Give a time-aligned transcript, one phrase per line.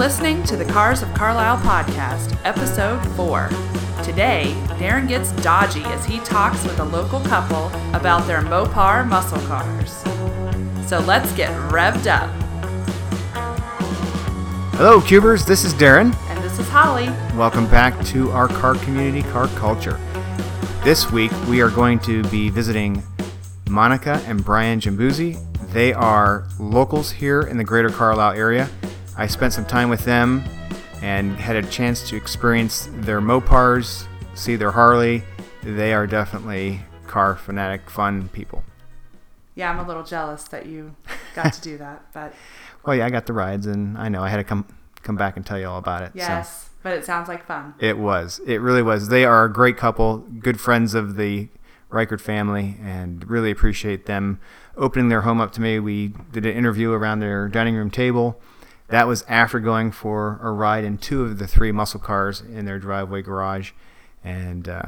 [0.00, 3.50] listening to the Cars of Carlisle podcast, episode 4.
[4.02, 9.38] Today, Darren gets dodgy as he talks with a local couple about their Mopar muscle
[9.40, 9.92] cars.
[10.88, 12.30] So let's get revved up.
[14.76, 15.44] Hello, Cubers.
[15.44, 16.16] This is Darren.
[16.30, 17.10] And this is Holly.
[17.36, 20.00] Welcome back to our car community, Car Culture.
[20.82, 23.02] This week, we are going to be visiting
[23.68, 25.38] Monica and Brian Giambuzzi.
[25.74, 28.70] They are locals here in the greater Carlisle area.
[29.16, 30.42] I spent some time with them
[31.02, 35.22] and had a chance to experience their Mopars, see their Harley.
[35.62, 38.64] They are definitely car fanatic, fun people.
[39.54, 40.94] Yeah, I'm a little jealous that you
[41.34, 42.32] got to do that, but
[42.86, 44.64] Well, yeah, I got the rides, and I know I had to come
[45.02, 46.12] come back and tell you all about it.
[46.12, 46.18] so.
[46.18, 47.74] yes, but it sounds like fun.
[47.78, 48.40] It was.
[48.46, 49.08] It really was.
[49.08, 51.48] They are a great couple, good friends of the
[51.90, 54.40] Reichert family, and really appreciate them
[54.78, 55.78] opening their home up to me.
[55.78, 58.40] We did an interview around their dining room table.
[58.90, 62.64] That was after going for a ride in two of the three muscle cars in
[62.64, 63.70] their driveway garage,
[64.24, 64.82] and uh,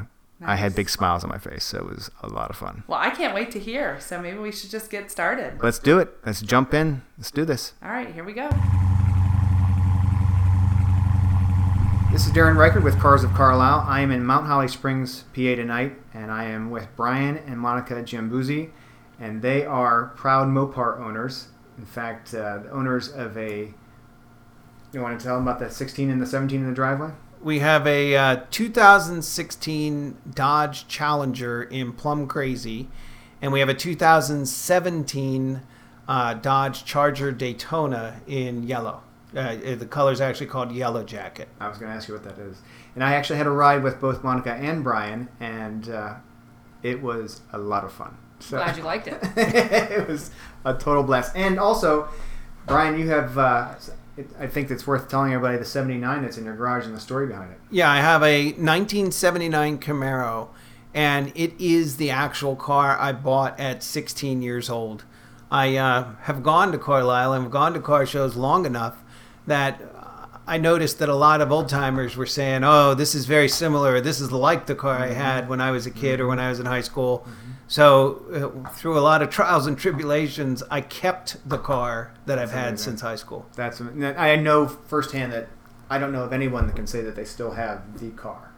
[0.44, 1.62] I had big smiles on my face.
[1.64, 2.82] So it was a lot of fun.
[2.88, 5.62] Well, I can't wait to hear, so maybe we should just get started.
[5.62, 6.16] Let's do it.
[6.26, 7.02] Let's jump in.
[7.16, 7.74] Let's do this.
[7.82, 8.50] All right, here we go.
[12.10, 13.86] This is Darren Reichert with Cars of Carlisle.
[13.88, 17.94] I am in Mount Holly Springs, PA tonight, and I am with Brian and Monica
[18.02, 18.70] Giambuzzi,
[19.18, 21.48] and they are proud Mopar owners.
[21.78, 23.72] In fact, uh, the owners of a.
[24.92, 27.12] You want to tell them about the 16 and the 17 in the driveway?
[27.40, 32.88] We have a uh, 2016 Dodge Challenger in Plum Crazy,
[33.40, 35.62] and we have a 2017
[36.06, 39.02] uh, Dodge Charger Daytona in yellow.
[39.34, 41.48] Uh, the color is actually called Yellow Jacket.
[41.58, 42.58] I was going to ask you what that is.
[42.94, 46.16] And I actually had a ride with both Monica and Brian, and uh,
[46.82, 48.18] it was a lot of fun.
[48.40, 49.18] So Glad you liked it.
[49.36, 50.32] it was
[50.66, 51.34] a total blast.
[51.34, 52.10] And also,
[52.66, 53.38] Brian, you have.
[53.38, 53.74] Uh,
[54.16, 57.00] it, I think it's worth telling everybody the '79 that's in your garage and the
[57.00, 57.58] story behind it.
[57.70, 60.48] Yeah, I have a 1979 Camaro,
[60.94, 65.04] and it is the actual car I bought at 16 years old.
[65.50, 69.02] I uh, have gone to Carlisle and have gone to car shows long enough
[69.46, 69.80] that
[70.52, 74.02] I noticed that a lot of old timers were saying, "Oh, this is very similar.
[74.02, 76.50] This is like the car I had when I was a kid or when I
[76.50, 77.26] was in high school."
[77.68, 82.50] So, uh, through a lot of trials and tribulations, I kept the car that I've
[82.50, 82.84] had amazing.
[82.84, 83.46] since high school.
[83.56, 85.48] That's I know firsthand that
[85.88, 88.52] I don't know of anyone that can say that they still have the car.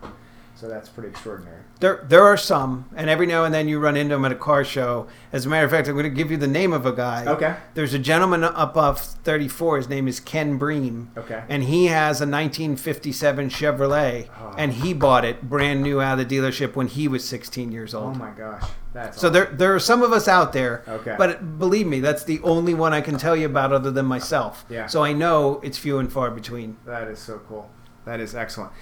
[0.57, 1.59] So that's pretty extraordinary.
[1.81, 4.37] There, there are some, and every now and then you run into them at a
[4.37, 5.09] car show.
[5.33, 7.27] As a matter of fact, I'm going to give you the name of a guy.
[7.27, 7.57] Okay.
[7.75, 9.79] There's a gentleman up off 34.
[9.79, 11.11] His name is Ken Bream.
[11.19, 11.43] Okay.
[11.49, 14.55] And he has a 1957 Chevrolet, Oh.
[14.57, 17.93] and he bought it brand new out of the dealership when he was 16 years
[17.93, 18.15] old.
[18.15, 18.63] Oh my gosh,
[18.93, 20.85] that's So there, there are some of us out there.
[20.87, 21.17] Okay.
[21.19, 24.65] But believe me, that's the only one I can tell you about other than myself.
[24.71, 24.87] Yeah.
[24.87, 26.77] So I know it's few and far between.
[26.87, 27.69] That is so cool.
[28.05, 28.73] That is excellent.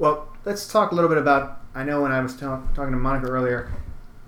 [0.00, 1.60] Well, let's talk a little bit about.
[1.74, 3.70] I know when I was tell, talking to Monica earlier,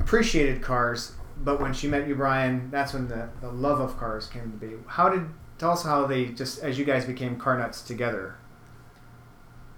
[0.00, 1.12] appreciated cars,
[1.42, 4.58] but when she met you, Brian, that's when the, the love of cars came to
[4.58, 4.74] be.
[4.86, 5.24] How did
[5.56, 8.36] tell us how they just as you guys became car nuts together?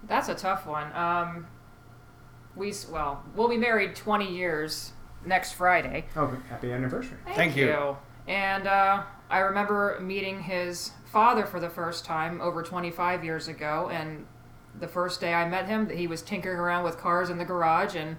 [0.03, 0.93] That's a tough one.
[0.93, 1.47] Um,
[2.57, 4.91] we well, we'll be married 20 years
[5.25, 6.07] next Friday.
[6.17, 7.17] Oh, happy anniversary!
[7.35, 7.95] Thank you.
[8.27, 13.89] And uh, I remember meeting his father for the first time over 25 years ago.
[13.93, 14.25] And
[14.79, 17.95] the first day I met him, he was tinkering around with cars in the garage,
[17.95, 18.17] and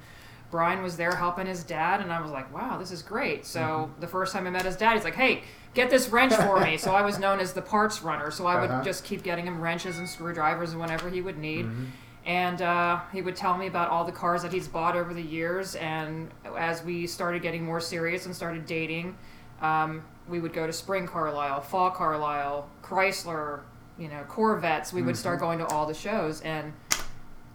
[0.50, 2.00] Brian was there helping his dad.
[2.00, 4.00] And I was like, "Wow, this is great!" So Mm-hmm.
[4.00, 5.42] the first time I met his dad, he's like, "Hey."
[5.74, 6.78] Get this wrench for me.
[6.86, 8.30] So I was known as the parts runner.
[8.30, 8.82] So I would Uh-huh.
[8.82, 11.84] just keep getting him wrenches and screwdrivers and whatever he would need Mm-hmm.
[12.24, 15.20] and uh, he would tell me about all the cars that he's bought over the
[15.20, 15.74] years.
[15.74, 19.18] And as we started getting more serious and started dating,
[19.60, 23.60] um, we would go to Spring Carlisle, Fall Carlisle, Chrysler,
[23.98, 24.92] you know, Corvettes.
[24.92, 25.20] We would Mm-hmm.
[25.20, 26.72] start going to all the shows, and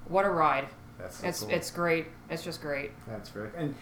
[0.07, 0.67] what a ride!
[0.99, 1.49] That's so It's cool.
[1.49, 2.05] it's great.
[2.29, 2.91] It's just great.
[3.07, 3.75] That's very and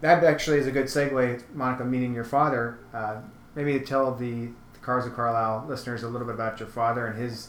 [0.00, 1.84] that actually is a good segue, Monica.
[1.84, 3.16] Meeting your father, uh,
[3.54, 7.18] maybe tell the, the Cars of Carlisle listeners a little bit about your father and
[7.18, 7.48] his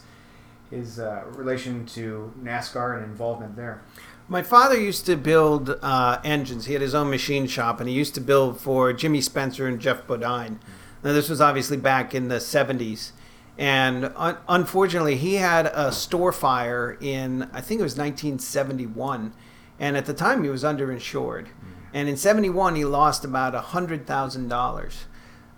[0.70, 3.82] his uh, relation to NASCAR and involvement there.
[4.28, 6.66] My father used to build uh, engines.
[6.66, 9.78] He had his own machine shop, and he used to build for Jimmy Spencer and
[9.80, 10.58] Geoff Bodine.
[11.04, 13.12] Now, this was obviously back in the 70s.
[13.58, 19.32] And un- unfortunately, he had a store fire in, I think it was 1971.
[19.78, 21.48] And at the time, he was underinsured.
[21.92, 24.94] And in 71, he lost about $100,000,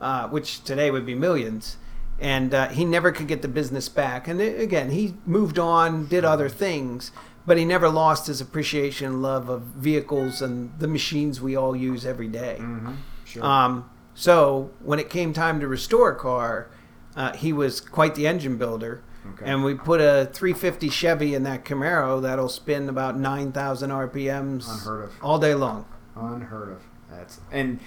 [0.00, 1.76] uh, which today would be millions
[2.20, 4.26] and uh, he never could get the business back.
[4.26, 7.12] And it, again, he moved on, did other things,
[7.46, 11.76] but he never lost his appreciation and love of vehicles and the machines we all
[11.76, 12.56] use every day.
[12.60, 12.94] Mm-hmm.
[13.24, 13.44] Sure.
[13.44, 16.70] Um, so when it came time to restore a car,
[17.18, 19.02] uh, he was quite the engine builder.
[19.34, 19.44] Okay.
[19.50, 25.04] And we put a 350 Chevy in that Camaro that'll spin about 9,000 RPMs Unheard
[25.04, 25.12] of.
[25.20, 25.84] all day long.
[26.14, 26.82] Unheard of.
[27.10, 27.80] That's and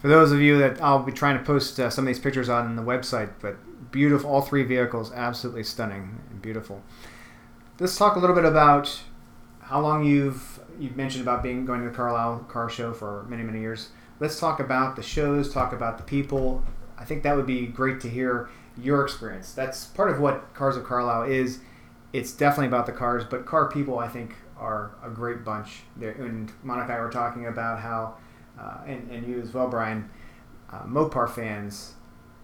[0.00, 2.48] for those of you that I'll be trying to post uh, some of these pictures
[2.48, 3.56] on the website, but
[3.92, 4.30] beautiful.
[4.30, 6.82] All three vehicles, absolutely stunning and beautiful.
[7.78, 9.02] Let's talk a little bit about
[9.60, 13.42] how long you've you've mentioned about being going to the Carlisle Car Show for many
[13.42, 13.90] many years.
[14.20, 15.52] Let's talk about the shows.
[15.52, 16.64] Talk about the people.
[16.98, 18.48] I think that would be great to hear
[18.82, 19.52] your experience.
[19.52, 21.60] That's part of what Cars of Carlisle is.
[22.12, 25.82] It's definitely about the cars, but car people I think are a great bunch.
[25.96, 28.16] There, and Monica and I were talking about how,
[28.58, 30.10] uh, and, and you as well, Brian,
[30.72, 31.94] uh, Mopar fans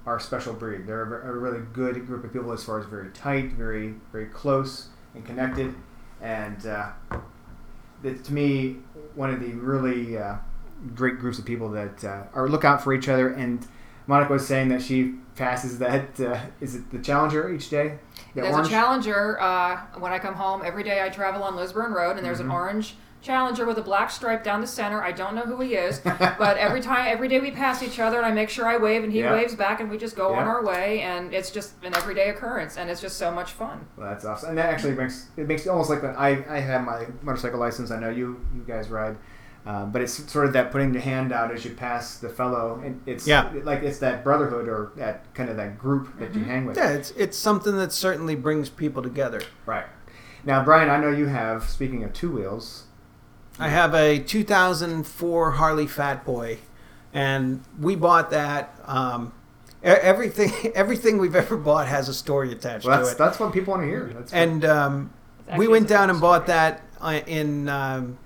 [0.07, 0.87] are a special breed.
[0.87, 4.27] They're a, a really good group of people as far as very tight, very very
[4.27, 5.75] close and connected,
[6.21, 6.91] and uh,
[8.03, 8.77] to me
[9.15, 10.37] one of the really uh,
[10.95, 13.29] great groups of people that uh, are look out for each other.
[13.29, 13.67] And
[14.07, 17.99] Monica was saying that she passes that uh, is it the Challenger each day?
[18.35, 18.69] The There's orange?
[18.69, 20.63] a Challenger uh, when I come home.
[20.65, 22.51] Every day I travel on Lisburn Road, and there's Mm-hmm.
[22.51, 25.03] an orange Challenger with a black stripe down the center.
[25.03, 28.19] I don't know who he is, but every time, every day we pass each other,
[28.19, 29.33] and I make sure I wave, and he Yeah.
[29.33, 32.77] waves back, and we just go on our way, and it's just an everyday occurrence,
[32.77, 33.87] and it's just so much fun.
[33.97, 36.61] Well, that's awesome, and that actually makes it makes it almost like when I, I
[36.61, 37.91] have my motorcycle license.
[37.91, 39.17] I know you you guys ride,
[39.67, 42.81] uh, but it's sort of that putting your hand out as you pass the fellow,
[42.85, 43.51] and it's Yeah.
[43.65, 46.77] like it's that brotherhood or that kind of that group that you hang with.
[46.77, 49.41] Yeah, it's it's something that certainly brings people together.
[49.67, 49.87] Right.
[50.45, 51.65] Now, Brian, I know you have.
[51.69, 52.85] Speaking of two wheels,
[53.59, 56.59] I have a 2004 Harley Fat Boy,
[57.13, 58.79] and we bought that.
[58.85, 59.33] Um,
[59.83, 63.19] e- everything everything we've ever bought has a story attached well, to it.
[63.19, 64.13] that's what people want to hear.
[64.15, 65.11] That's And um,
[65.57, 68.19] we went down fun and bought that uh, in um,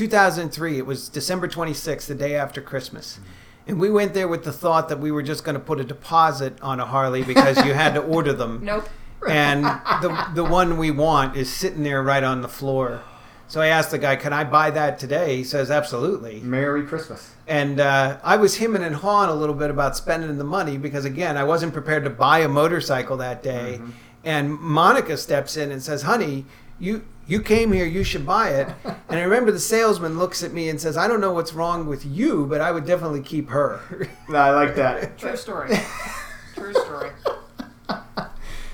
[0.00, 0.78] 2003.
[0.78, 3.20] It was December 26th, the day after Christmas.
[3.66, 5.84] And we went there with the thought that we were just going to put a
[5.84, 8.64] deposit on a Harley because you had to order them.
[8.64, 8.88] Nope.
[9.28, 13.02] And the, the one we want is sitting there right on the floor.
[13.48, 17.34] So I asked the guy, "Can I buy that today?" He says, "Absolutely." Merry Christmas.
[17.46, 21.04] And uh, I was hemming and hawing a little bit about spending the money because,
[21.04, 23.74] again, I wasn't prepared to buy a motorcycle that day.
[23.74, 23.90] Mm-hmm.
[24.24, 26.46] And Monica steps in and says, "Honey,
[26.78, 30.52] you you came here, you should buy it." and I remember the salesman looks at
[30.52, 33.50] me and says, "I don't know what's wrong with you, but I would definitely keep
[33.50, 33.80] her."
[34.28, 35.18] No, I like that.
[35.18, 35.70] True story.
[36.54, 37.10] True story.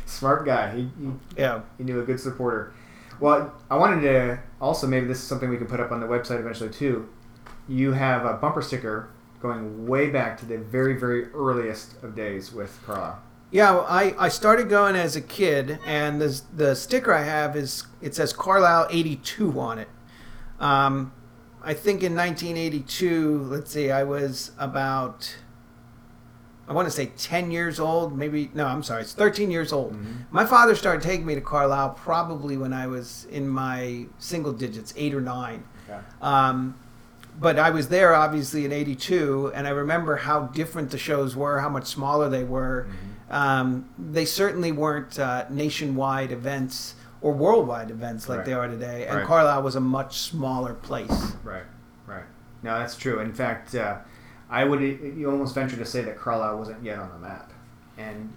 [0.04, 0.74] Smart guy.
[0.74, 1.60] He, he yeah.
[1.78, 2.74] he knew a good supporter.
[3.20, 6.06] Well, I wanted to also maybe this is something we can put up on the
[6.06, 7.08] website eventually too.
[7.68, 9.08] You have a bumper sticker
[9.40, 13.22] going way back to the very very earliest of days with Carlisle.
[13.56, 17.56] Yeah, well, I, I started going as a kid, and the, the sticker I have
[17.56, 19.88] is it says Carlisle 82 on it.
[20.60, 21.14] Um,
[21.62, 25.34] I think in 1982, let's see, I was about,
[26.68, 29.96] I want to say 10 years old, maybe, no, I'm sorry, it's 13 years old.
[30.30, 34.92] My father started taking me to Carlisle probably when I was in my single digits,
[34.98, 35.64] eight or nine.
[35.88, 35.98] Okay.
[36.20, 36.78] Um,
[37.40, 41.60] but I was there obviously in '82, and I remember how different the shows were,
[41.60, 42.86] how much smaller they were.
[43.30, 48.46] Um, they certainly weren't uh, nationwide events or worldwide events like Right.
[48.46, 49.06] they are today.
[49.06, 49.26] And Right.
[49.26, 51.32] Carlisle was a much smaller place.
[51.42, 51.64] Right,
[52.06, 52.24] right.
[52.62, 53.18] No, that's true.
[53.20, 53.96] In fact, uh,
[54.48, 57.52] I would you almost venture to say that Carlisle wasn't yet on the map,
[57.98, 58.32] and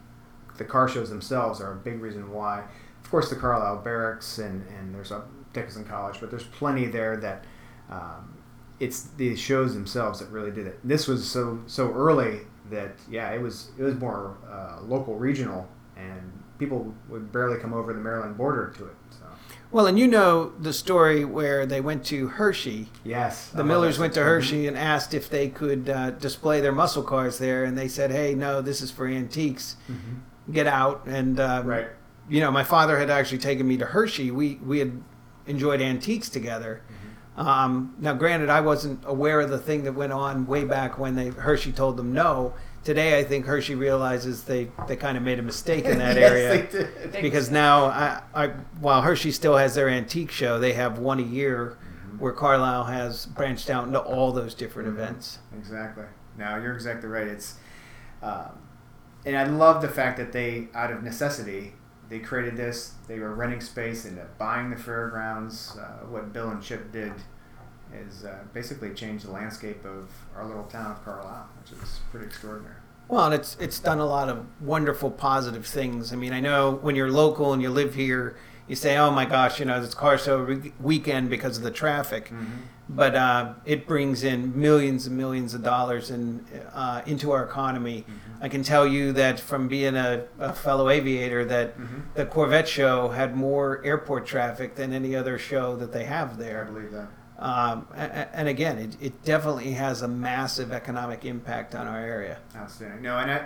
[0.58, 2.64] the car shows themselves are a big reason why.
[3.04, 5.22] Of course, the Carlisle Barracks and and there's a
[5.54, 7.46] Dickinson College, but there's plenty there that.
[7.92, 8.36] Um,
[8.80, 10.80] it's the shows themselves that really did it.
[10.86, 15.68] This was so so early that yeah, it was it was more uh, local, regional,
[15.98, 18.96] and people would barely come over the Maryland border to it.
[19.12, 19.26] So
[19.72, 22.90] Well, and you know the story where they went to Hershey.
[23.04, 27.04] yes, The Millers went to Hershey and asked if they could uh, display their muscle
[27.04, 29.76] cars there, and they said, "Hey, no, this is for antiques.
[30.52, 31.70] Get out." And um, Mm-hmm.
[31.70, 31.88] Right.
[32.30, 34.32] you know, my father had actually taken me to Hershey.
[34.32, 34.92] We we had
[35.48, 36.82] enjoyed antiques together.
[36.84, 36.99] Mm-hmm.
[37.40, 41.16] Um, now, granted, I wasn't aware of the thing that went on way back when
[41.16, 42.54] they Hershey told them no.
[42.84, 46.32] Today, I think Hershey realizes they, they kind of made a mistake in that Yes,
[46.32, 47.22] area they did.
[47.22, 48.48] Because now, I, I,
[48.82, 51.78] while Hershey still has their antique show, they have one a year,
[52.18, 55.40] where Carlisle has branched out into all those different events.
[55.58, 56.06] Exactly.
[56.38, 57.28] Now you're exactly right.
[57.28, 57.56] It's,
[58.22, 58.52] um,
[59.26, 61.74] and I love the fact that they, out of necessity,
[62.10, 62.94] they created this.
[63.08, 65.78] They were renting space and buying the fairgrounds.
[65.80, 67.14] Uh, what Bill and Chip did
[67.94, 72.26] is uh, basically changed the landscape of our little town of Carlisle, which is pretty
[72.26, 72.76] extraordinary.
[73.08, 76.14] Well, and it's it's done a lot of wonderful positive things.
[76.14, 78.38] I mean, I know when you're local and you live here,
[78.70, 81.72] you say, "Oh my gosh, you know, this car show re- weekend because of the
[81.72, 82.46] traffic," Mm-hmm.
[82.88, 88.06] but uh, it brings in millions and millions of dollars in, uh, into our economy.
[88.08, 88.44] Mm-hmm.
[88.44, 92.00] I can tell you that from being a, a fellow aviator, that Mm-hmm.
[92.14, 96.66] the Corvette show had more airport traffic than any other show that they have there.
[96.66, 97.08] I believe that.
[97.40, 102.38] Um, and again, it, it definitely has a massive economic impact on our area.
[102.56, 103.02] Outstanding.
[103.02, 103.46] No, and I,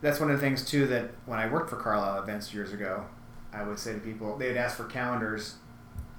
[0.00, 3.04] that's one of the things too that when I worked for Carlisle events years ago,
[3.52, 5.54] I would say to people they'd ask for calendars,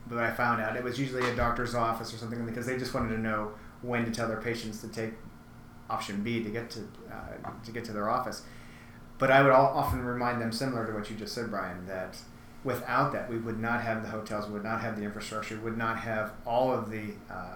[0.08, 2.94] but I found out it was usually a doctor's office or something because they just
[2.94, 5.14] wanted to know when to tell their patients to take
[5.90, 6.80] option B to get to
[7.12, 8.44] uh, to get to their office.
[9.18, 12.18] But I would often remind them, similar to what you just said, Brian, that
[12.64, 16.00] without that we would not have the hotels, would not have the infrastructure, would not
[16.00, 17.56] have all of the, uh,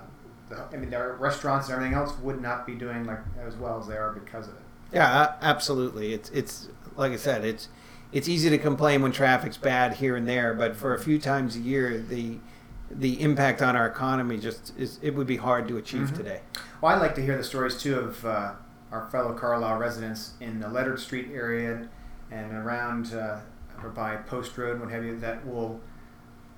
[0.50, 3.80] the I mean, our restaurants and everything else would not be doing like as well
[3.80, 4.62] as they are because of it.
[4.94, 6.14] Yeah, absolutely.
[6.14, 7.68] It's it's like I said, it's
[8.16, 11.56] it's easy to complain when traffic's bad here and there, but for a few times
[11.56, 12.40] a year, the
[12.90, 16.16] the impact on our economy just is it would be hard to achieve Mhm.
[16.18, 16.42] today.
[16.82, 18.52] Well, I'd like to hear the stories too of uh,
[18.92, 21.90] our fellow Carlisle residents in the Leonard Street area
[22.32, 23.40] and around uh,
[23.84, 25.82] or by Post Road, what have you, that will,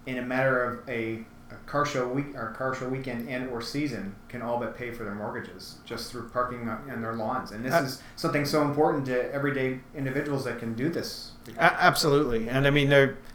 [0.06, 1.26] in a matter of a
[1.66, 5.04] car show week or car show weekend and or season, can all but pay for
[5.04, 7.52] their mortgages just through parking on their lawns.
[7.52, 11.32] And this Uh, is something so important to everyday individuals that can do this.
[11.58, 12.92] Absolutely, and I mean,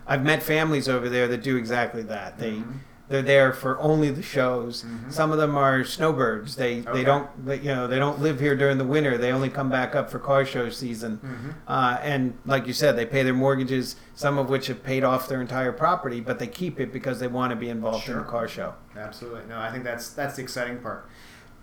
[0.07, 2.39] I've met families over there that do exactly that.
[2.39, 2.65] They Mhm.
[3.13, 4.83] They're there for only the shows.
[4.85, 5.13] Mhm.
[5.13, 6.57] Some of them are snowbirds.
[6.57, 6.93] They Okay.
[6.93, 9.17] they don't they, you know they don't live here during the winter.
[9.19, 11.21] They only come back up for car show season.
[11.23, 11.55] Mhm.
[11.69, 15.29] Uh, and like you said, they pay their mortgages, some of which have paid off
[15.29, 18.23] their entire property, but they keep it because they want to be involved in Sure.
[18.23, 18.75] the car show.
[18.97, 19.43] Absolutely.
[19.49, 21.07] No, I think that's that's the exciting part.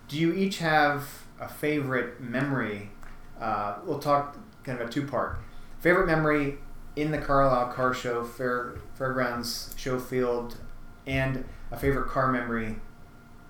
[0.08, 2.92] Do you each have a favorite memory?
[3.42, 5.40] Uh, we'll talk kind of a two part.
[5.80, 6.60] Favorite memory
[6.96, 10.58] in the Carlisle Car Show, Fair Fairgrounds Show Field,
[11.10, 12.76] and a favorite car memory.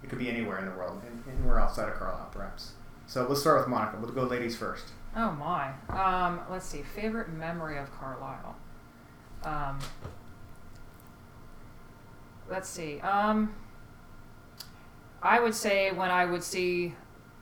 [0.02, 2.72] It could be anywhere in the world, anywhere outside of Carlisle, perhaps.
[3.06, 3.98] So let's start with Monica.
[4.00, 4.86] We'll go ladies first.
[5.16, 5.72] Oh my.
[5.90, 6.84] Um, let's see.
[6.84, 8.56] Favorite memory of Carlisle.
[9.44, 9.80] Um,
[12.50, 13.00] let's see.
[13.02, 13.54] Um,
[15.22, 16.96] I would say when I would see,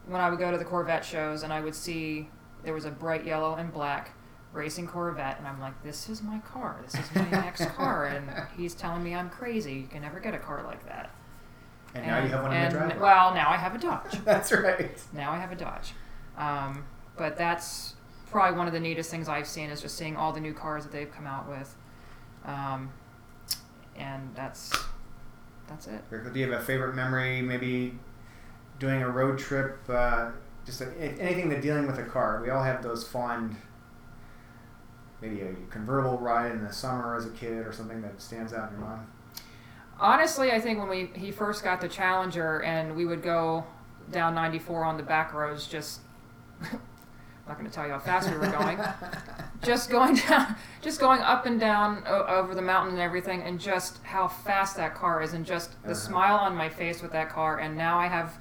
[0.07, 2.29] when I would go to the Corvette shows and I would see
[2.63, 4.11] there was a bright yellow and black
[4.57, 6.79] racing Corvette, and I'm like, this is my car.
[6.83, 9.73] This is my next car, and he's telling me I'm crazy.
[9.73, 11.11] You can never get a car like that.
[11.95, 12.99] And, now you have one in and, the driveway.
[12.99, 14.19] Well, now I have a Dodge.
[14.25, 14.99] that's right.
[15.13, 15.93] Now I have a Dodge.
[16.37, 16.85] Um,
[17.15, 17.95] but that's
[18.29, 20.83] probably one of the neatest things I've seen is just seeing all the new cars
[20.83, 21.75] that they've come out with.
[22.45, 22.91] Um,
[23.95, 24.77] and that's
[25.67, 26.03] that's it.
[26.09, 27.41] Do you have a favorite memory?
[27.41, 27.97] Maybe
[28.79, 30.31] doing a road trip, uh,
[30.65, 32.41] just anything that dealing with a car.
[32.43, 33.55] We all have those fond,
[35.21, 38.71] maybe a convertible ride in the summer as a kid or something that stands out
[38.71, 39.07] in your mind.
[39.99, 43.65] Honestly, I think when we he first got the Challenger and we would go
[44.11, 46.01] down 94 on the back roads, just
[46.61, 46.69] I'm
[47.47, 48.77] not going to tell you how fast we were going.
[49.63, 53.59] just going down, just going up and down o- over the mountain and everything, and
[53.59, 55.93] just how fast that car is, and just the Uh-huh.
[55.95, 57.57] smile on my face with that car.
[57.59, 58.37] And now I have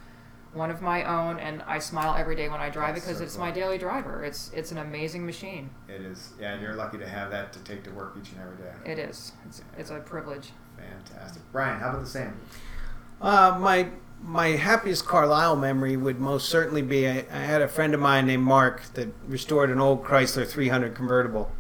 [0.53, 3.25] one of my own, and I smile every day when I drive it because so
[3.25, 3.45] it's cool.
[3.45, 4.25] my daily driver.
[4.25, 5.71] It's it's an amazing machine.
[5.89, 6.33] It is.
[6.41, 8.73] Yeah, and you're lucky to have that to take to work each and every day.
[8.91, 9.33] It is.
[9.47, 10.51] It's it's a privilege.
[10.77, 11.43] Fantastic.
[11.53, 12.41] Brian, how about the same?
[13.21, 13.89] Uh, my
[14.23, 18.27] my happiest Carlisle memory would most certainly be I, I had a friend of mine
[18.27, 21.51] named Mark that restored an old Chrysler 300 convertible,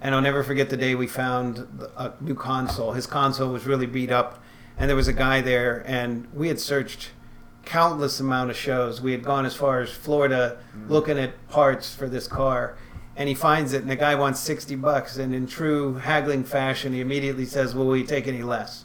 [0.00, 1.66] and I'll never forget the day we found
[1.96, 2.92] a new console.
[2.92, 4.42] His console was really beat up,
[4.78, 7.10] and there was a guy there, and we had searched
[7.66, 9.00] countless amount of shows.
[9.00, 10.90] We had gone as far as Florida mm-hmm.
[10.90, 12.78] looking at parts for this car.
[13.16, 15.16] And he finds it, and the guy wants sixty bucks.
[15.16, 18.84] And in true haggling fashion, he immediately says, "Well, will you take any less?"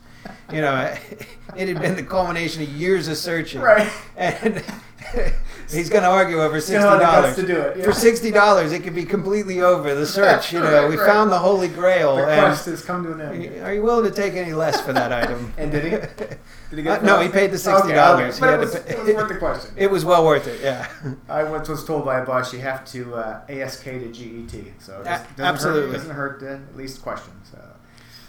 [0.51, 0.95] You know,
[1.57, 3.91] it had been the culmination of years of searching, Right.
[4.15, 4.63] And
[5.69, 7.35] he's going to argue over sixty Still have the guts dollars.
[7.35, 7.77] to do it.
[7.77, 7.83] yeah.
[7.85, 10.53] For sixty dollars, it could be completely over the search.
[10.53, 11.05] You know, Right, we right.
[11.07, 12.17] found the holy grail.
[12.17, 13.63] the and quest has come to an end.
[13.63, 15.53] are you willing to take any less for that item?
[15.57, 15.89] And did he?
[16.75, 17.81] Did he Uh, no, he paid the $60.
[17.85, 18.33] Okay, all right.
[18.33, 19.71] He But had it to was, pay- it was worth the question.
[19.75, 20.61] It was well worth it.
[20.61, 20.87] Yeah.
[21.27, 24.93] I once was told by a boss you have to uh, ASK to GET, so
[24.97, 25.81] it A- doesn't, doesn't absolutely.
[25.87, 27.33] hurt, doesn't hurt to at least question.
[27.51, 27.57] So,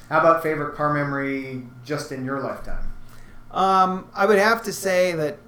[0.09, 2.93] how about favorite car memory just in your lifetime?
[3.52, 5.38] Um, I would have to say that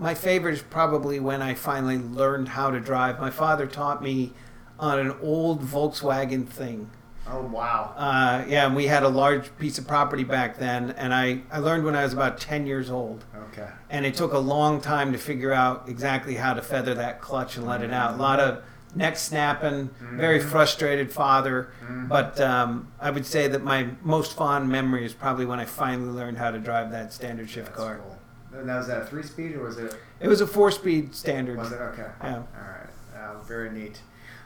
[0.00, 3.20] my favorite is probably when I finally learned how to drive.
[3.20, 4.32] My father taught me
[4.78, 6.90] on an old Volkswagen thing.
[7.28, 7.92] Oh wow!
[7.96, 11.58] Uh, yeah, and we had a large piece of property back then, and I, I
[11.58, 13.24] learned when I was about 10 years old.
[13.50, 17.20] Okay, And it took a long time to figure out exactly how to feather that
[17.20, 18.14] clutch and let it out.
[18.14, 18.64] A lot of
[18.96, 21.72] neck snapping, very frustrated father.
[22.08, 26.10] But um, I would say that my most fond memory is probably when I finally
[26.10, 28.00] learned how to drive that standard shift That's car.
[28.02, 28.18] cool.
[28.52, 29.94] Now, was that a three speed or was it?
[30.18, 31.56] It was a four-speed standard.
[31.56, 32.08] Was it okay?
[32.22, 32.36] Yeah.
[32.36, 32.88] All right.
[33.16, 34.00] Uh, very neat.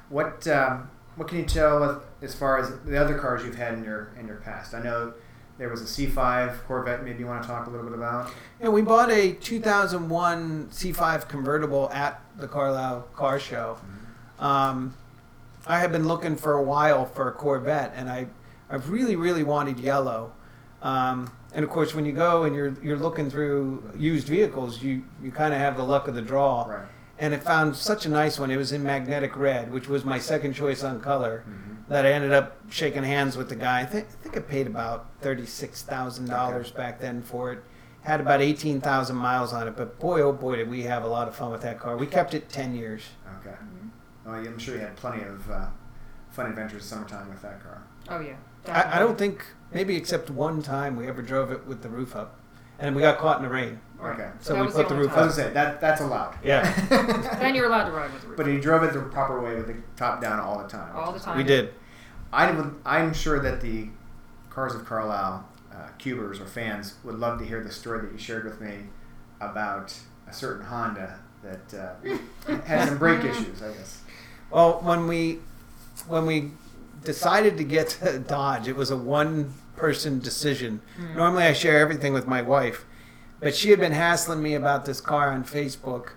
[0.09, 3.85] What um, What can you tell as far as the other cars you've had in
[3.85, 4.75] your in your past?
[4.75, 5.15] I know
[5.57, 7.05] there was a C5 Corvette.
[7.05, 8.31] Maybe you want to talk a little bit about.
[8.61, 13.79] Yeah, we bought a 2001 C5 convertible at the Carlisle Car Show.
[14.39, 14.95] Um,
[15.67, 18.27] I had been looking for a while for a Corvette, and I,
[18.69, 20.33] I really, really wanted yellow.
[20.83, 25.05] Um, and of course, when you go and you're you're looking through used vehicles, you
[25.23, 26.65] you kind of have the luck of the draw.
[26.65, 26.87] Right.
[27.19, 28.51] And I found such a nice one.
[28.51, 31.45] It was in magnetic red, which was my second choice on color.
[31.49, 31.89] Mhm.
[31.89, 33.81] That I ended up shaking hands with the guy.
[33.81, 37.63] I think I think I paid about thirty six thousand dollars back then for it.
[38.03, 41.09] Had about eighteen thousand miles on it, but boy oh boy did we have a
[41.09, 41.97] lot of fun with that car.
[41.97, 43.03] We kept it ten years.
[43.41, 43.55] Okay.
[44.25, 45.67] Well, I'm sure you had plenty of uh,
[46.31, 47.83] fun adventures summertime with that car.
[48.09, 48.37] Oh yeah.
[48.67, 49.45] I, I don't think
[49.75, 52.39] maybe except one time we ever drove it with the roof up,
[52.79, 53.81] and we got caught in the rain.
[54.03, 54.29] Okay.
[54.41, 55.27] So That we was put the only roof I up.
[55.27, 56.37] was gonna say that that's allowed.
[56.45, 56.63] Yeah,
[57.41, 58.37] Then you're allowed to ride with the roof.
[58.37, 60.95] But he drove it the proper way with the top down all the time.
[60.95, 61.37] all the time.
[61.37, 61.73] we did.
[62.33, 63.89] I would, I'm sure that the
[64.51, 68.19] Cars of Carlisle uh, cubers or fans would love to hear the story that you
[68.19, 68.85] shared with me
[69.41, 69.97] about
[70.29, 71.75] a certain Honda that
[72.49, 74.01] uh, had some brake issues, I guess.
[74.51, 75.41] Well, when we
[76.09, 76.51] when we
[77.05, 80.81] decided to get to Dodge, it was a one person decision.
[81.15, 82.85] Normally, I share everything with my wife,
[83.41, 86.13] but she had been hassling me about this car on Facebook,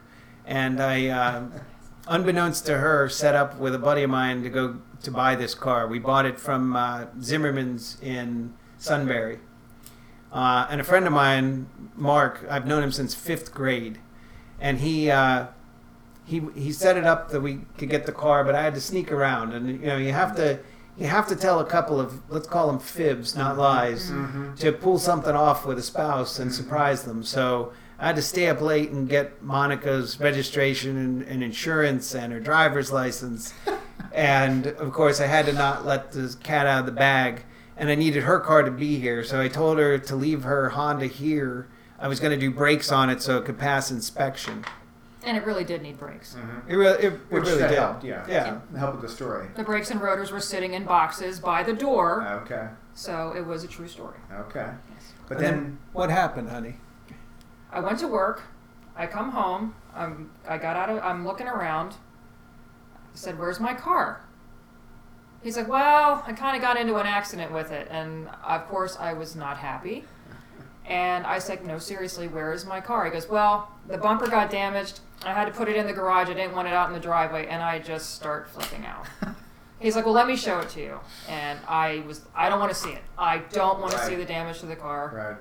[0.45, 1.43] and I, uh,
[2.07, 5.53] unbeknownst to her, set up with a buddy of mine to go to buy this
[5.53, 5.87] car.
[5.87, 9.39] We bought it from uh, Zimmerman's in Sunbury.
[10.31, 13.99] Uh, and a friend of mine, Mark, I've known him since fifth grade,
[14.59, 15.47] and he uh,
[16.25, 18.81] he he set it up that we could get the car, but I had to
[18.81, 20.59] sneak around, and you know you have to
[20.97, 24.55] you have to tell a couple of let's call them fibs, not lies, Mm-hmm.
[24.55, 27.23] to pull something off with a spouse and surprise them.
[27.23, 32.31] So I had to stay up late and get Monica's registration and, and insurance and
[32.33, 33.53] her driver's license,
[34.11, 37.43] and of course I had to not let the cat out of the bag.
[37.79, 40.69] And I needed her car to be here, so I told her to leave her
[40.69, 41.67] Honda here.
[41.99, 44.65] I was going to do brakes on it so it could pass inspection.
[45.27, 46.35] And it really did need brakes.
[46.39, 46.71] Mm-hmm.
[46.71, 47.71] It really, it, it Which really did.
[47.71, 48.25] helped, yeah.
[48.29, 48.59] Yeah.
[48.77, 49.49] Help with the story.
[49.55, 52.69] The brakes and rotors were sitting in boxes by the door, Okay.
[52.93, 54.17] so it was a true story.
[54.33, 54.69] Okay.
[55.27, 56.77] But And then, what happened, honey?
[57.73, 58.43] I went to work.
[58.95, 59.75] I come home.
[59.93, 61.03] I'm, I got out of.
[61.03, 61.95] I'm looking around.
[62.95, 64.21] I said, "Where's my car?"
[65.43, 68.95] He's like, "Well, I kind of got into an accident with it, and of course
[68.97, 70.05] I was not happy."
[70.87, 74.49] And I said, "No, seriously, where is my car?" He goes, "Well, the bumper got
[74.49, 75.01] damaged.
[75.25, 76.29] I had to put it in the garage.
[76.29, 79.05] I didn't want it out in the driveway, and I just start flipping out."
[79.79, 82.71] He's like, "Well, let me show it to you." And I was, I don't want
[82.71, 83.03] to see it.
[83.17, 85.37] I don't want to see the damage to the car right.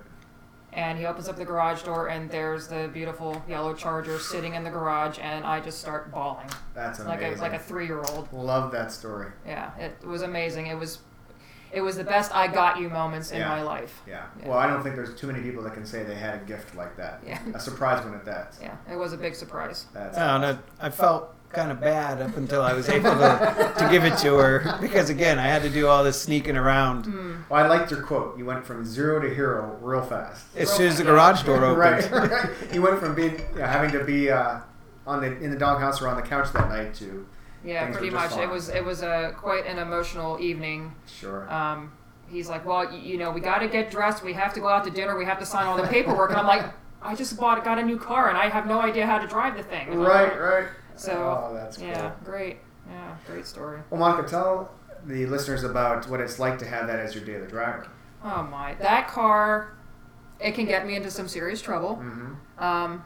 [0.72, 4.62] and he opens up the garage door and there's the beautiful yellow charger sitting in
[4.64, 7.38] the garage and i just start bawling That's like amazing.
[7.38, 9.28] a like a three-year-old Love that story.
[9.46, 10.98] yeah it was amazing it was
[11.72, 13.48] it was the best i got you moments in Yeah.
[13.48, 14.24] my life Yeah.
[14.40, 14.48] Yeah.
[14.48, 16.74] Well, I don't think there's too many people that can say they had a gift
[16.74, 17.20] like that.
[17.26, 17.40] Yeah.
[17.54, 18.56] A surprise one at that.
[18.60, 20.58] yeah it was a big surprise That's I don't know.
[20.80, 24.34] I felt kind of bad up until I was able to, to give it to
[24.36, 27.06] her because again I had to do all this sneaking around.
[27.48, 28.36] Well, I liked your quote.
[28.36, 30.44] You went from zero to hero real fast.
[30.56, 31.78] As soon as the garage door opened,
[32.12, 32.50] right, right.
[32.74, 34.58] You went from being you know, having to be uh,
[35.06, 37.26] on the in the doghouse or on the couch that night to
[37.66, 38.44] yeah Things pretty much fine.
[38.44, 41.52] it was it was a quite an emotional evening sure.
[41.52, 41.92] um,
[42.30, 44.68] he's like well you, you know we got to get dressed we have to go
[44.68, 46.64] out to dinner we have to sign all the paperwork and i'm like
[47.02, 49.56] i just bought got a new car and i have no idea how to drive
[49.56, 50.68] the thing And right, like, right.
[50.96, 51.86] So, oh, that's cool.
[51.88, 54.70] yeah great yeah great story Well, Monica, tell
[55.04, 57.86] the listeners about what it's like to have that as your daily driver.
[58.24, 59.76] Oh my, that car,
[60.40, 61.96] it can get me into some serious trouble.
[62.02, 62.64] Mm-hmm.
[62.64, 63.04] Um,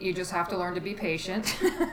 [0.00, 1.46] you just have to learn to be patient,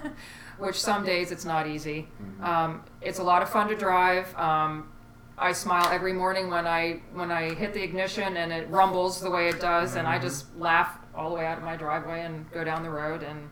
[0.58, 2.08] which some days it's not easy.
[2.42, 4.36] Um, it's a lot of fun to drive.
[4.38, 4.90] Um,
[5.38, 9.30] I smile every morning when I when I hit the ignition and it rumbles the
[9.30, 12.50] way it does, and I just laugh all the way out of my driveway and
[12.52, 13.50] go down the road, and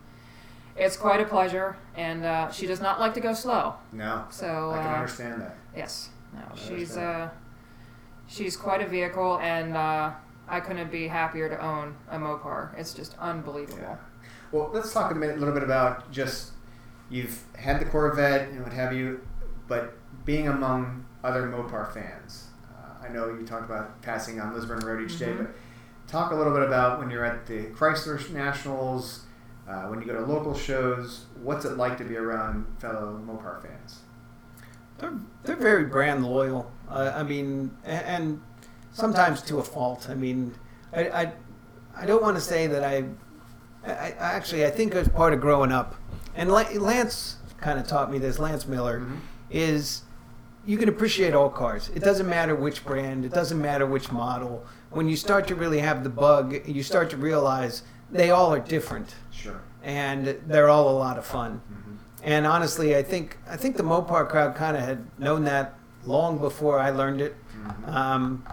[0.76, 1.76] it's quite a pleasure.
[1.94, 5.42] And uh, she does not like to go slow, No, so I can uh, understand
[5.42, 5.56] that.
[5.76, 6.08] Yes.
[6.32, 7.28] No, she's uh,
[8.26, 10.12] she's quite a vehicle, and uh,
[10.48, 12.76] I couldn't be happier to own a Mopar.
[12.78, 13.78] It's just unbelievable.
[13.82, 13.96] Yeah.
[14.54, 16.52] Well, let's talk a minute, little bit about just
[17.10, 19.20] you've had the Corvette and what have you,
[19.66, 22.44] but being among other Mopar fans.
[22.72, 25.38] Uh, I know you talked about passing on Lisburn Road each day, Mhm.
[25.38, 25.50] but
[26.06, 29.22] talk a little bit about when you're at the Chrysler Nationals,
[29.66, 33.62] Uh, when you go to local shows, what's it like to be around fellow Mopar
[33.62, 34.02] fans?
[34.98, 36.70] They're, they're very brand loyal.
[36.86, 38.42] Uh, I mean, a- and
[38.92, 40.06] sometimes to a fault.
[40.10, 40.54] I mean,
[40.92, 41.32] I, I,
[41.96, 43.04] I don't want to say that I,
[43.86, 45.94] I, I actually I think as part of growing up,
[46.34, 48.38] and Lance kind of taught me this.
[48.38, 49.18] Lance Miller Mhm.
[49.50, 50.02] is
[50.66, 51.90] you can appreciate all cars.
[51.94, 53.24] It doesn't matter which brand.
[53.24, 54.64] It doesn't matter which model.
[54.90, 58.60] When you start to really have the bug, you start to realize they all are
[58.60, 59.60] different, Sure.
[59.82, 61.60] and they're all a lot of fun.
[61.70, 61.96] Mhm.
[62.22, 65.74] And honestly, I think I think the Mopar crowd kind of had known that
[66.06, 67.36] long before I learned it.
[67.86, 67.94] Mhm.
[67.94, 68.44] Um,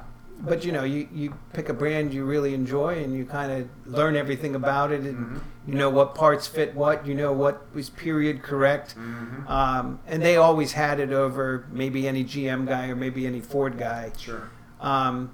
[0.43, 3.67] but you know, you, you pick a brand you really enjoy, and you kind of
[3.85, 5.39] learn everything about it, and Mhm.
[5.67, 8.95] you know what parts fit what, you know what was period correct.
[8.97, 9.49] Mhm.
[9.49, 13.77] Um, and they always had it over maybe any GM guy or maybe any Ford
[13.77, 14.11] guy.
[14.17, 14.49] Sure.
[14.79, 15.31] Um,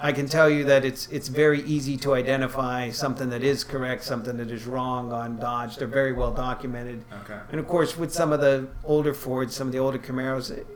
[0.00, 4.02] I can tell you that it's it's very easy to identify something that is correct,
[4.04, 5.76] something that is wrong on Dodge.
[5.76, 7.04] They're very well documented.
[7.22, 7.38] Okay.
[7.50, 10.66] And of course, with some of the older Fords, some of the older Camaros, it,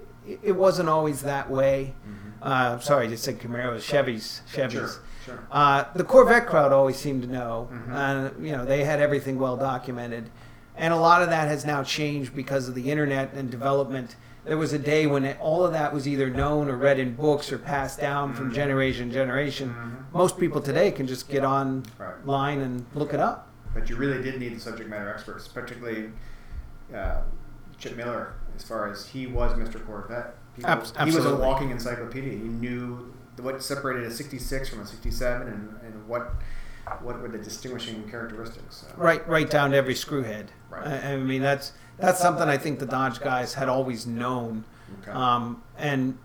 [0.43, 1.95] it wasn't always that way.
[2.09, 2.28] Mhm.
[2.43, 4.71] Uh, sorry, I just said Camaros, Chevys, Chevys.
[4.73, 4.91] Sure.
[5.25, 5.41] Sure.
[5.51, 7.93] Uh, the Corvette crowd always seemed to know, Mhm.
[7.95, 10.31] and you know they had everything well documented,
[10.77, 14.17] and a lot of that has now changed because of the internet and development.
[14.47, 17.15] There was a day when it, all of that was either known or read in
[17.15, 18.55] books or passed down from Mhm.
[18.55, 19.75] generation to generation.
[19.79, 20.15] Mhm.
[20.15, 23.49] Most people today can just get online and look it up.
[23.75, 26.11] But you really did need the subject matter experts, particularly
[26.95, 27.17] uh,
[27.79, 29.85] Chip Miller, as far as he was Mr.
[29.85, 30.35] Corvette.
[30.59, 32.33] People- Abs- he was a walking encyclopedia.
[32.33, 36.35] He knew what separated a 66 from a 67 and, and what
[37.03, 38.77] what were the distinguishing characteristics.
[38.77, 38.87] So.
[38.97, 40.51] Right, right down to every screw head.
[40.71, 40.87] Right.
[40.87, 44.65] I, I mean, that's that's something I think the Dodge guys had always known.
[45.03, 45.11] Okay.
[45.11, 46.17] Um, and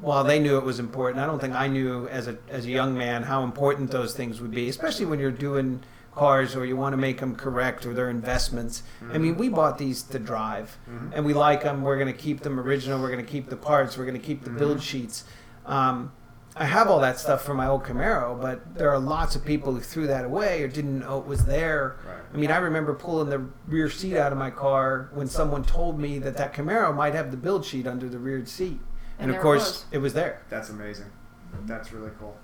[0.00, 2.70] while they knew it was important, I don't think I knew as a as a
[2.70, 5.82] young man how important those things would be, especially when you're doing
[6.20, 8.82] cars or you want to make them correct or they're investments.
[9.10, 11.12] I mean, we bought these to drive, Mhm.
[11.14, 11.80] and we like them.
[11.80, 13.00] We're going to keep them original.
[13.00, 13.96] We're going to keep the parts.
[13.96, 14.82] We're going to keep the build Mhm.
[14.82, 15.24] sheets.
[15.64, 16.12] Um,
[16.56, 19.72] I have all that stuff from my old Camaro, but there are lots of people
[19.72, 21.96] who threw that away or didn't know it was there.
[22.06, 22.16] Right.
[22.34, 25.98] I mean, I remember pulling the rear seat out of my car when someone told
[25.98, 28.78] me that that Camaro might have the build sheet under the rear seat,
[29.18, 29.84] And and, of there it course was.
[29.92, 30.42] it was there.
[30.50, 31.06] That's amazing.
[31.66, 32.36] That's really cool.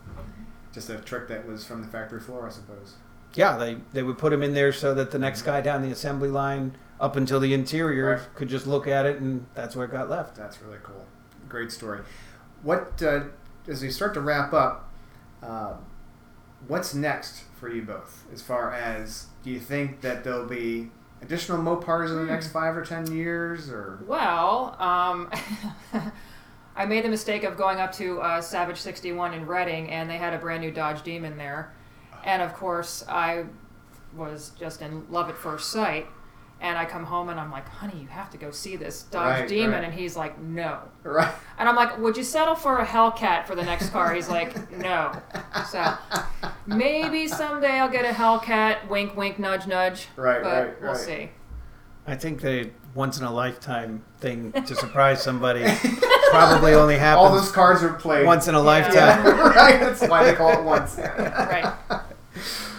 [0.72, 2.94] Just a trick that was from the factory floor, I suppose.
[3.36, 5.90] Yeah, they they would put them in there so that the next guy down the
[5.92, 8.34] assembly line, up until the interior, Right.
[8.34, 10.34] could just look at it, and that's where it got left.
[10.34, 11.04] That's really cool.
[11.48, 12.00] Great story.
[12.62, 13.24] What uh,
[13.68, 14.90] as we start to wrap up?
[15.42, 15.74] Uh,
[16.66, 18.24] what's next for you both?
[18.32, 20.90] As far as do you think that there'll be
[21.22, 25.30] additional Mopars in the next five or ten years, or Well, um,
[26.76, 30.16] I made the mistake of going up to uh, Savage 61 in Reading, and they
[30.18, 31.72] had a brand new Dodge Demon there.
[32.26, 33.44] And of course, I
[34.14, 36.06] was just in love at first sight.
[36.58, 39.40] And I come home and I'm like, honey, you have to go see this Dodge
[39.40, 39.72] Right, Demon.
[39.72, 39.84] right.
[39.84, 40.80] And he's like, no.
[41.02, 41.30] right?
[41.58, 44.14] And I'm like, would you settle for a Hellcat for the next car?
[44.14, 45.12] He's like, no.
[45.70, 45.94] So
[46.66, 48.88] maybe someday I'll get a Hellcat.
[48.88, 50.08] Wink, wink, nudge, nudge.
[50.16, 50.98] Right, but right, we'll right.
[50.98, 51.30] see.
[52.06, 55.62] I think the once in a lifetime thing to surprise somebody
[56.30, 57.18] probably only happens.
[57.28, 58.64] All those cards are played once in a Yeah.
[58.64, 59.24] lifetime.
[59.54, 59.78] right.
[59.80, 60.96] That's why they call it once.
[60.96, 61.70] Right.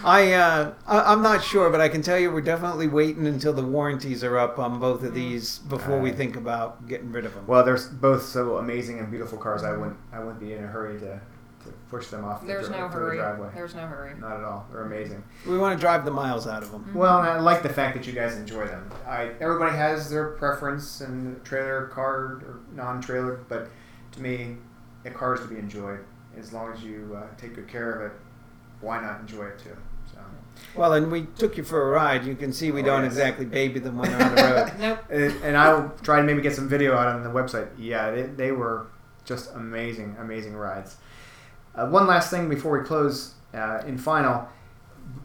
[0.04, 3.52] I, uh, I I'm not sure, but I can tell you we're definitely waiting until
[3.52, 7.34] the warranties are up on both of these before we think about getting rid of
[7.34, 7.46] them.
[7.46, 9.62] Well, they're both so amazing and beautiful cars.
[9.64, 9.96] I wouldn't.
[10.12, 11.20] I wouldn't be in a hurry to,
[11.64, 12.46] to push them off.
[12.46, 13.16] There's the, no hurry.
[13.16, 13.50] The driveway.
[13.54, 14.18] There's no hurry.
[14.18, 14.66] Not at all.
[14.70, 15.22] They're amazing.
[15.46, 16.92] we want to drive the miles out of them.
[16.94, 18.90] Well, and I like the fact that you guys enjoy them.
[19.06, 23.68] I everybody has their preference and trailer, car, or non-trailer, but
[24.12, 24.56] to me,
[25.04, 26.00] a car is to be enjoyed.
[26.36, 28.18] As long as you uh, take good care of it,
[28.80, 29.76] why not enjoy it too?
[30.12, 30.18] So,
[30.74, 32.24] Well, and we took you for a ride.
[32.24, 33.12] You can see we Oh, don't yes.
[33.12, 34.72] exactly baby them when they're on the road.
[34.80, 34.98] Nope.
[35.10, 37.68] and, and I will try to maybe get some video out on the website.
[37.78, 38.86] Yeah, they, they were
[39.24, 40.96] just amazing, amazing rides.
[41.74, 43.34] Uh, one last thing before we close.
[43.54, 44.46] Uh, in final,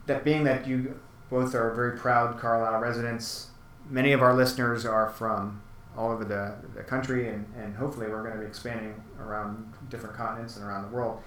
[0.06, 0.98] that being that you
[1.30, 3.48] both are very proud Carlisle residents,
[3.90, 5.60] many of our listeners are from
[5.96, 10.16] all over the, the country, and, and hopefully we're going to be expanding around different
[10.16, 11.22] continents and around the world.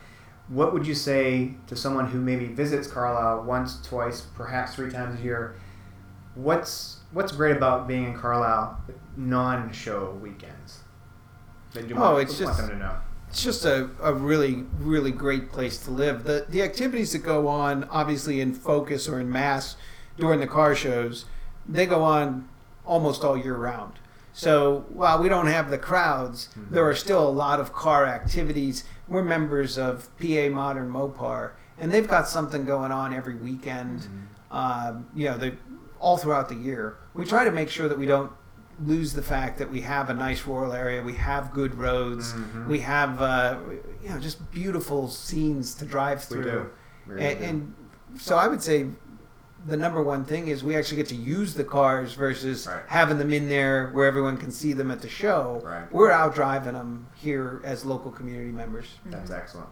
[0.49, 5.19] What would you say to someone who maybe visits Carlisle once, twice, perhaps three times
[5.19, 5.55] a year?
[6.35, 8.79] What's what's great about being in Carlisle
[9.17, 10.79] non-show weekends?
[11.73, 12.95] That you Oh, want, it's want just- them to know.
[13.29, 16.23] It's just a, a really, really great place to live.
[16.23, 19.75] The, the activities that go on, obviously in focus or in mass
[20.17, 21.25] during the car shows,
[21.67, 22.47] they go on
[22.85, 23.95] almost all year round.
[24.31, 26.69] So while we don't have the crowds, Mhm.
[26.69, 28.85] there are still a lot of car activities.
[29.07, 34.07] We're members of PA Modern Mopar, and they've got something going on every weekend.
[34.51, 35.55] Um, you know, the,
[35.99, 36.97] all throughout the year.
[37.13, 38.31] We try to make sure that we don't
[38.83, 42.67] lose the fact that we have a nice rural area, we have good roads, Mhm.
[42.67, 43.57] we have uh,
[44.03, 46.43] you know just beautiful scenes to drive We through.
[46.43, 46.69] do.
[47.07, 47.45] Really And, do.
[47.45, 47.73] and
[48.21, 48.85] so I would say
[49.67, 52.81] the number one thing is we actually get to use the cars versus Right.
[52.87, 55.61] having them in there where everyone can see them at the show.
[55.63, 55.91] Right.
[55.91, 58.85] We're out driving them here as local community members.
[59.07, 59.67] That's excellent.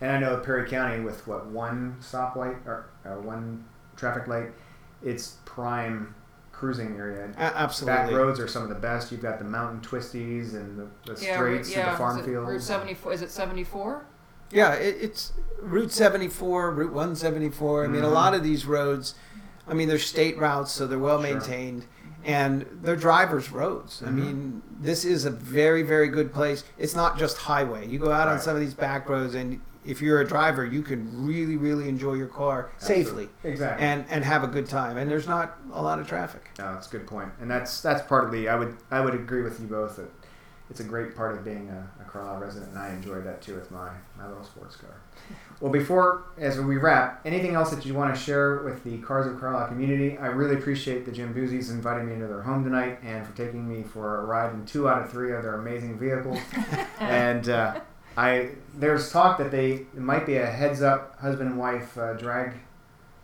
[0.00, 3.64] And I know Perry County with what one stoplight or uh, one
[3.96, 4.52] traffic light,
[5.02, 6.14] it's prime
[6.52, 7.30] cruising area.
[7.36, 7.96] A- absolutely.
[7.96, 9.10] Back roads are some of the best.
[9.10, 12.22] You've got the mountain twisties and the, the Yeah, straights Route- to yeah, the farm
[12.22, 12.50] fields.
[12.50, 13.12] Route 74.
[13.14, 14.04] Is it 74?
[14.52, 15.32] Yeah, it, it's
[15.62, 17.84] Route 74, Route 174.
[17.84, 18.12] I mean, a Mhm.
[18.12, 19.14] lot of these roads,
[19.70, 21.32] I mean, they're state routes, so they're well Sure.
[21.32, 21.86] maintained,
[22.24, 24.02] and they're drivers' roads.
[24.04, 24.14] I Mhm.
[24.14, 26.64] mean, this is a very, very good place.
[26.76, 27.86] It's not just highway.
[27.86, 30.82] You go out on some of these back roads, and if you're a driver, you
[30.82, 33.86] can really, really enjoy your car safely Exactly.
[33.86, 34.96] and and have a good time.
[34.98, 36.50] And there's not a lot of traffic.
[36.58, 39.60] No, that's a good point, and that's that's partly I would I would agree with
[39.60, 40.10] you both that
[40.68, 43.54] it's a great part of being a, a Carlisle resident, and I enjoy that too
[43.54, 44.90] with my my little sports car.
[45.60, 49.26] Well, before as we wrap, anything else that you want to share with the Cars
[49.26, 50.16] of Carlisle community?
[50.16, 53.82] I really appreciate the Giambuzzis inviting me into their home tonight and for taking me
[53.82, 56.38] for a ride in two out of three of their amazing vehicles.
[57.00, 57.78] and uh,
[58.16, 62.14] I there's talk that they it might be a heads up husband and wife uh,
[62.14, 62.54] drag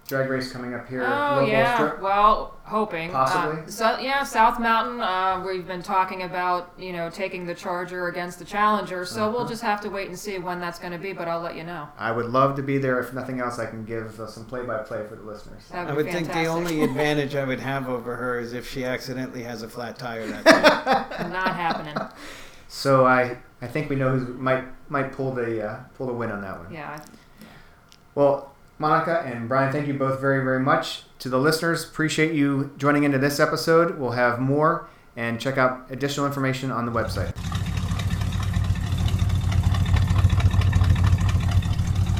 [0.06, 1.02] drag race coming up here.
[1.04, 1.74] Oh local yeah.
[1.76, 2.00] strip.
[2.00, 3.10] Well, hoping.
[3.10, 3.62] Possibly.
[3.62, 5.00] Uh, so yeah, South Mountain.
[5.00, 9.04] Uh, we've been talking about you know taking the Charger against the Challenger.
[9.04, 9.48] So we'll Uh-huh.
[9.48, 11.12] just have to wait and see when that's going to be.
[11.12, 11.88] But I'll let you know.
[11.98, 12.98] I would love to be there.
[13.00, 15.68] If nothing else, I can give uh, some play-by-play for the listeners.
[15.70, 18.52] That I would would be think the only advantage I would have over her is
[18.52, 20.44] if she accidentally has a flat tire that
[21.20, 21.28] day.
[21.28, 21.96] not happening.
[22.68, 26.30] So I, I think we know who might might pull the uh, pull the win
[26.30, 26.72] on that one.
[26.72, 27.00] Yeah.
[28.14, 31.02] Well, Monica and Brian, thank you both very very much.
[31.20, 33.98] To the listeners, appreciate you joining into this episode.
[33.98, 37.34] We'll have more and check out additional information on the website.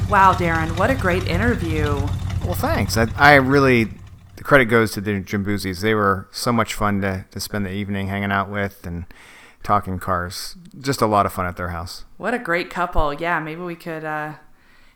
[0.09, 1.83] Wow, Darren, what a great interview.
[2.43, 2.97] Well, thanks.
[2.97, 3.89] I, I really
[4.37, 5.81] the credit goes to the Giambuzzis.
[5.81, 9.05] They were so much fun to, to spend the evening hanging out with and
[9.63, 10.55] talking cars.
[10.79, 12.05] Just a lot of fun at their house.
[12.17, 13.13] What a great couple.
[13.13, 14.35] Yeah, maybe we could uh,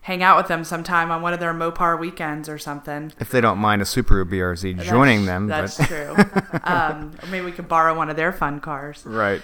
[0.02, 3.14] hang out with them sometime on one of their Mopar weekends or something.
[3.20, 6.16] If they don't mind a Subaru BRZ joining them, That's but true.
[6.64, 9.04] um, maybe we could borrow one of their fun cars.
[9.06, 9.42] right.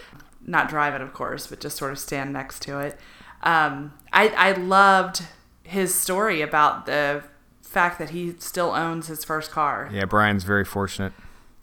[0.50, 2.98] Not drive it, of course, but just sort of stand next to it.
[3.44, 5.24] Um, I, I loved
[5.64, 7.24] his story about the
[7.62, 9.90] fact that he still owns his first car.
[9.92, 11.12] Yeah, Brian's very fortunate.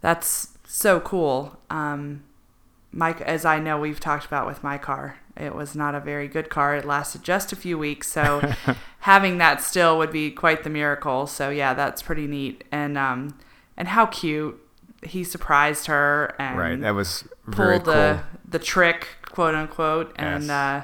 [0.03, 1.59] That's so cool.
[1.71, 2.25] Um,
[2.97, 6.29] Mike, as I know, we've talked about with my car, it was not a very
[6.29, 6.77] good car.
[6.77, 8.53] It lasted just a few weeks, so
[9.01, 11.27] having that still would be quite the miracle.
[11.27, 12.63] So yeah, that's pretty neat.
[12.71, 13.37] And um,
[13.77, 14.61] and how cute
[15.03, 16.81] he surprised her and Right.
[16.81, 18.41] That was pulled the cool.
[18.49, 20.51] the trick, quote unquote, and Yes.
[20.51, 20.83] uh,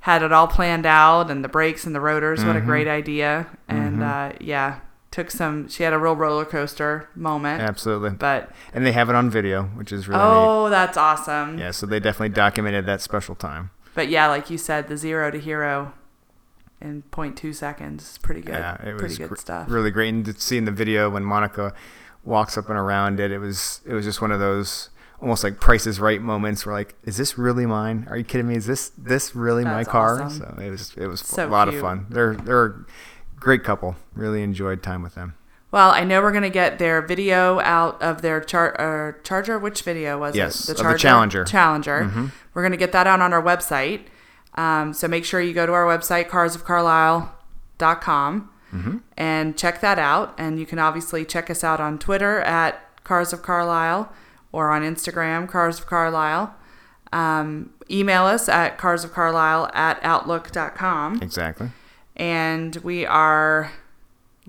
[0.00, 2.44] had it all planned out and the brakes and the rotors.
[2.44, 2.66] What a Mhm.
[2.66, 3.46] great idea!
[3.68, 4.32] And Mhm.
[4.32, 4.76] uh, yeah,
[5.10, 5.68] took some.
[5.68, 8.10] She had a real roller coaster moment, Absolutely.
[8.10, 11.58] but And they have it on video, which is really oh, that's awesome.
[11.58, 13.70] Yeah, so they definitely documented that special time.
[13.94, 15.92] But yeah, like you said, the zero to hero
[16.80, 18.54] in 0.2 seconds is pretty good.
[18.54, 19.66] Yeah, it was pretty good gr- stuff.
[19.70, 20.08] really great.
[20.14, 21.74] And to see in the video when Monica
[22.24, 25.60] walks up and around it, it was it was just one of those almost like
[25.60, 28.06] Price is Right moments where like, is this really mine?
[28.08, 28.54] Are you kidding me?
[28.56, 30.22] Is this this really my car?
[30.22, 30.54] awesome.
[30.56, 31.74] So it was it was So a lot cute.
[31.74, 32.06] of fun.
[32.08, 32.86] They're they're
[33.40, 33.96] great couple.
[34.14, 35.34] Really enjoyed time with them.
[35.72, 39.58] Well, I know we're gonna get their video out of their char- uh, charger.
[39.58, 40.80] Which video was Yes, it?
[40.80, 41.44] of the Challenger.
[41.44, 42.10] Challenger.
[42.12, 42.30] Mhm.
[42.54, 44.02] We're gonna get that out on our website.
[44.56, 48.96] Um, so make sure you go to our website, carsofcarlisle.com, Mm-hmm.
[49.16, 50.34] and check that out.
[50.38, 54.12] And you can obviously check us out on Twitter at Cars of Carlisle
[54.52, 56.54] or on Instagram, Cars of Carlisle.
[57.12, 61.18] Um, email us at carsofcarlisle at outlook.com.
[61.22, 61.70] Exactly.
[62.20, 63.72] And we are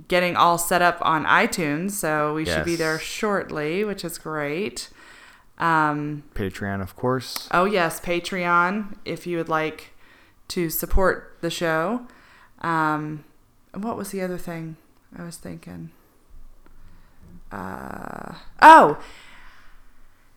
[0.10, 4.90] getting all set up on iTunes, so we should be there shortly, which is great.
[5.58, 7.48] Um, Patreon, of course.
[7.52, 9.94] oh yes, Patreon if you would like
[10.50, 12.06] to support the show.
[12.60, 13.24] Um,
[13.74, 14.76] and what was the other thing
[15.18, 15.92] I was thinking?
[17.52, 18.98] Uh, oh,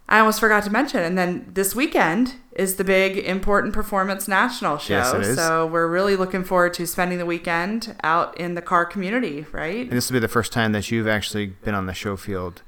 [0.09, 1.01] I almost forgot to mention.
[1.03, 4.95] And then this weekend is the big Important Performance National show.
[4.95, 5.37] Yes, it is.
[5.37, 9.81] So we're really looking forward to spending the weekend out in the car community, right?
[9.89, 12.63] And this will be the first time that you've actually been on the show field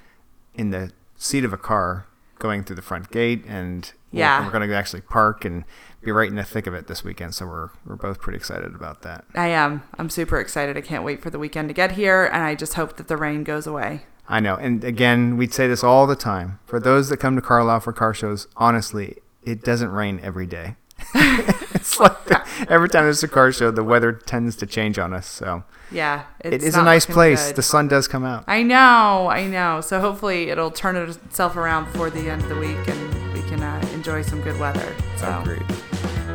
[0.54, 2.06] in the seat of a car
[2.38, 4.44] going through the front gate and we're- Yeah.
[4.44, 5.64] we're, going to actually park and
[6.02, 8.74] be right in the thick of it this weekend so we're we're both pretty excited
[8.74, 9.82] about that I am.
[9.98, 10.76] I'm super excited.
[10.76, 13.16] I can't wait for the weekend to get here, and I just hope that the
[13.16, 14.02] rain goes away.
[14.28, 14.56] I know.
[14.56, 16.58] And again, we'd say this all the time.
[16.66, 20.76] For those that come to Carlisle for car shows, honestly, it doesn't rain every day.
[21.14, 25.12] it's like the, every time there's a car show, the weather tends to change on
[25.12, 25.26] us.
[25.28, 25.62] So
[25.92, 27.48] Yeah, it it's a nice place.
[27.48, 27.56] good.
[27.56, 28.44] The sun does come out.
[28.48, 29.80] I know, I know.
[29.80, 33.62] So hopefully it'll turn itself around before the end of the week, and we can
[33.62, 34.92] uh, enjoy some good weather.
[35.18, 35.64] So, Agreed.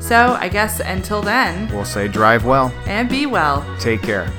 [0.02, 2.72] so I guess until then, We'll say drive well.
[2.86, 3.66] and be well.
[3.80, 4.32] Take care.